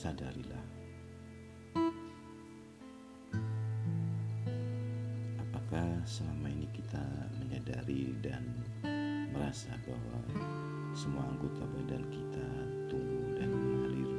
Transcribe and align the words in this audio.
sadarilah. 0.00 0.64
Apakah 5.44 6.00
selama 6.08 6.48
ini 6.48 6.64
kita 6.72 7.04
menyadari 7.36 8.16
dan 8.24 8.48
merasa 9.28 9.76
bahwa 9.84 10.24
semua 10.96 11.28
anggota 11.28 11.68
badan 11.68 12.00
kita 12.08 12.48
tumbuh 12.88 13.28
dan 13.36 13.52
mengalir? 13.52 14.10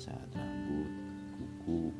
Saat 0.00 0.24
rambut, 0.32 0.88
kuku, 1.36 1.92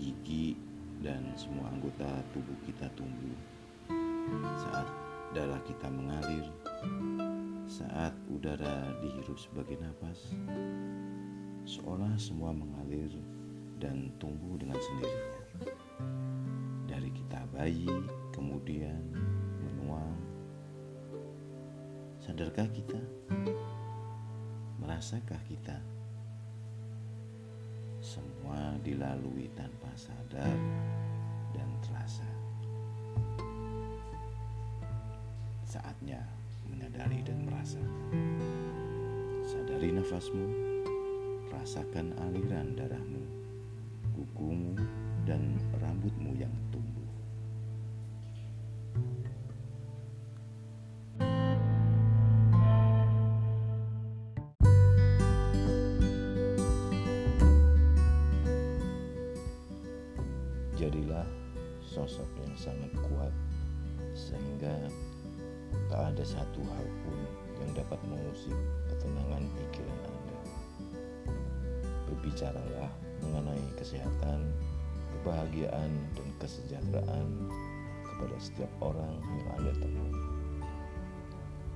gigi, 0.00 0.56
dan 1.04 1.28
semua 1.36 1.68
anggota 1.76 2.08
tubuh 2.32 2.56
kita 2.64 2.88
tumbuh. 2.96 3.36
Saat 4.64 4.88
darah 5.36 5.60
kita 5.68 5.92
mengalir 5.92 6.48
saat 7.72 8.12
udara 8.28 8.92
dihirup 9.00 9.40
sebagai 9.40 9.80
nafas, 9.80 10.36
seolah 11.64 12.12
semua 12.20 12.52
mengalir 12.52 13.08
dan 13.80 14.12
tumbuh 14.20 14.60
dengan 14.60 14.76
sendirinya. 14.76 15.40
Dari 16.84 17.08
kita 17.16 17.40
bayi, 17.48 17.88
kemudian 18.36 19.00
menua. 19.64 20.04
Sadarkah 22.20 22.68
kita? 22.76 23.00
Merasakah 24.76 25.40
kita? 25.48 25.80
Semua 28.04 28.76
dilalui 28.84 29.48
tanpa 29.56 29.88
sadar 29.96 30.52
dan 31.56 31.68
terasa. 31.80 32.28
Saatnya 35.64 36.41
menyadari 36.66 37.22
dan 37.22 37.46
merasakan. 37.46 38.14
Sadari 39.46 39.94
nafasmu, 39.94 40.46
rasakan 41.50 42.14
aliran 42.18 42.74
darahmu, 42.74 43.22
kukumu, 44.14 44.74
dan 45.22 45.58
rambutmu 45.78 46.34
yang 46.34 46.50
tumbuh. 46.74 47.06
Jadilah 60.74 61.22
sosok 61.86 62.26
yang 62.42 62.54
sangat 62.58 62.90
kuat 63.06 63.30
sehingga 64.18 64.81
tak 65.92 66.16
ada 66.16 66.24
satu 66.24 66.64
hal 66.64 66.88
pun 67.04 67.20
yang 67.60 67.70
dapat 67.76 68.00
mengusik 68.08 68.56
ketenangan 68.88 69.44
pikiran 69.60 70.00
Anda. 70.08 70.38
Berbicaralah 72.08 72.90
mengenai 73.20 73.60
kesehatan, 73.76 74.56
kebahagiaan, 75.20 75.92
dan 76.16 76.28
kesejahteraan 76.40 77.28
kepada 78.08 78.36
setiap 78.40 78.72
orang 78.80 79.20
yang 79.36 79.48
Anda 79.60 79.72
temui. 79.84 80.16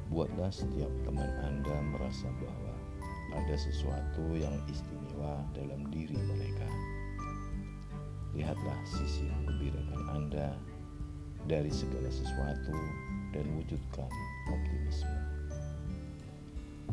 Buatlah 0.09 0.49
setiap 0.49 0.89
teman 1.05 1.29
Anda 1.45 1.77
merasa 1.93 2.33
bahwa 2.41 2.73
ada 3.37 3.53
sesuatu 3.53 4.33
yang 4.33 4.57
istimewa 4.73 5.45
dalam 5.53 5.93
diri 5.93 6.17
mereka. 6.17 6.65
Lihatlah 8.33 8.81
sisi 8.89 9.29
menggembirakan 9.29 10.03
Anda 10.09 10.57
dari 11.47 11.71
segala 11.71 12.11
sesuatu 12.11 12.75
dan 13.31 13.47
wujudkan 13.55 14.11
optimisme. 14.51 15.15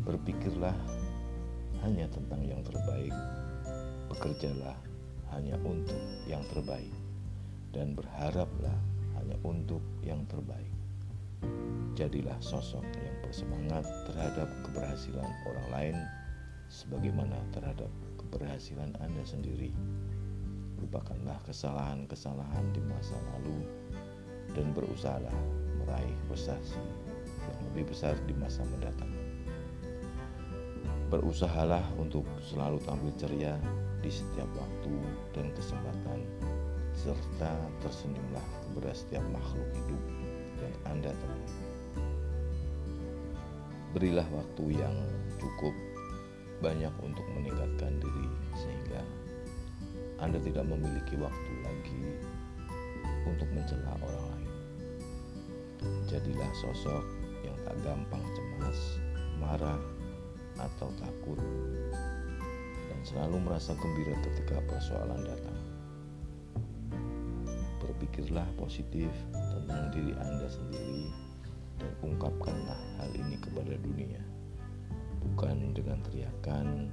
Berpikirlah 0.06 0.74
hanya 1.82 2.06
tentang 2.06 2.38
yang 2.46 2.62
terbaik, 2.62 3.14
bekerjalah 4.14 4.78
hanya 5.34 5.58
untuk 5.66 5.98
yang 6.30 6.42
terbaik, 6.54 6.94
dan 7.74 7.98
berharaplah 7.98 8.78
hanya 9.18 9.34
untuk 9.42 9.82
yang 10.06 10.22
terbaik. 10.30 10.70
Jadilah 11.98 12.38
sosok 12.38 12.86
yang 13.02 13.16
bersemangat 13.26 13.82
terhadap 14.06 14.46
keberhasilan 14.70 15.30
orang 15.50 15.68
lain, 15.74 15.96
sebagaimana 16.70 17.42
terhadap 17.50 17.90
keberhasilan 18.22 18.94
Anda 19.02 19.24
sendiri. 19.26 19.74
Lupakanlah 20.78 21.38
kesalahan-kesalahan 21.42 22.66
di 22.70 22.82
masa 22.86 23.18
lalu 23.34 23.83
dan 24.52 24.76
berusahalah 24.76 25.32
meraih 25.80 26.16
prestasi 26.28 26.80
yang 27.48 27.58
lebih 27.72 27.88
besar 27.88 28.12
di 28.28 28.34
masa 28.36 28.60
mendatang. 28.68 29.12
Berusahalah 31.08 31.84
untuk 31.96 32.26
selalu 32.44 32.82
tampil 32.84 33.12
ceria 33.16 33.54
di 34.04 34.10
setiap 34.12 34.48
waktu 34.58 34.94
dan 35.32 35.48
kesempatan, 35.56 36.20
serta 36.92 37.52
tersenyumlah 37.80 38.46
kepada 38.68 38.92
setiap 38.92 39.24
makhluk 39.32 39.68
hidup 39.72 40.02
yang 40.60 40.74
Anda 40.88 41.10
temui. 41.12 41.48
Berilah 43.94 44.26
waktu 44.34 44.64
yang 44.74 44.96
cukup 45.38 45.74
banyak 46.58 46.90
untuk 47.04 47.22
meningkatkan 47.36 48.00
diri 48.02 48.26
sehingga 48.58 49.00
Anda 50.18 50.40
tidak 50.42 50.66
memiliki 50.66 51.14
waktu 51.20 51.52
lagi 51.62 52.02
untuk 53.24 53.48
mencela 53.52 53.96
orang 54.00 54.26
lain. 54.36 54.52
Jadilah 56.08 56.52
sosok 56.60 57.04
yang 57.44 57.56
tak 57.64 57.76
gampang 57.84 58.24
cemas, 58.36 58.78
marah, 59.40 59.80
atau 60.56 60.88
takut, 61.02 61.40
dan 62.88 63.00
selalu 63.02 63.42
merasa 63.42 63.74
gembira 63.76 64.14
ketika 64.22 64.62
persoalan 64.70 65.20
datang. 65.26 65.60
Berpikirlah 67.82 68.46
positif 68.56 69.10
tentang 69.32 69.92
diri 69.92 70.14
Anda 70.16 70.48
sendiri 70.48 71.10
dan 71.82 71.92
ungkapkanlah 72.00 72.80
hal 73.02 73.10
ini 73.12 73.36
kepada 73.42 73.74
dunia, 73.82 74.22
bukan 75.20 75.74
dengan 75.74 75.98
teriakan, 76.06 76.88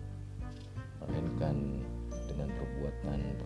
melainkan 1.05 1.85
dengan 2.27 2.49
besar. 2.49 3.40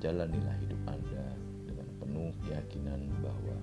Jalanilah 0.00 0.56
hidup 0.64 0.80
Anda 0.88 1.28
dengan 1.68 1.88
penuh 2.00 2.32
keyakinan 2.48 3.04
bahwa 3.20 3.56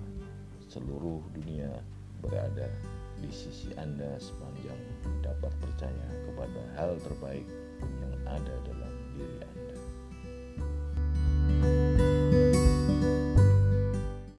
seluruh 0.70 1.18
dunia 1.34 1.82
berada 2.22 2.70
di 3.18 3.26
sisi 3.34 3.74
Anda 3.74 4.14
sepanjang 4.22 4.78
dapat 5.18 5.50
percaya 5.58 6.08
kepada 6.30 6.62
hal 6.78 6.94
terbaik 7.02 7.42
yang 7.82 8.14
ada 8.30 8.54
dalam 8.62 8.94
diri 9.18 9.42
Anda. 9.42 9.77